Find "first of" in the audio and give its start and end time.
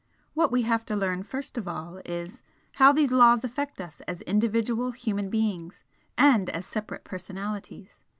1.21-1.67